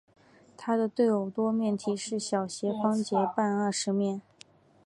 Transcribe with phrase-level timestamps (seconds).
[0.57, 4.23] 它的对偶多面体是小斜方截半二十面体。